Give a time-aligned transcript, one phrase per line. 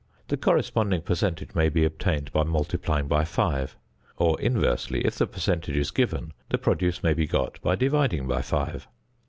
[0.29, 3.77] The corresponding percentage may be obtained by multiplying by five;
[4.17, 8.41] or, inversely, if the percentage is given, the produce may be got by dividing by
[8.41, 8.87] five.